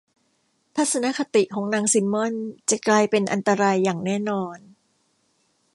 [0.75, 4.57] ทัศนคติของนางซิมมอนส์จะกลายเป็นอันตรายอย่างแน่นอน